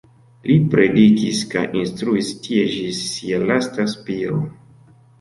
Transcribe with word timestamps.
Li 0.51 0.53
predikis 0.71 1.43
kaj 1.53 1.65
instruis 1.83 2.33
tie 2.49 2.65
ĝis 2.75 3.05
sia 3.13 3.45
lasta 3.49 3.91
spiro. 3.97 4.45